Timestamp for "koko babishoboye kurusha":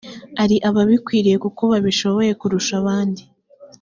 1.43-2.73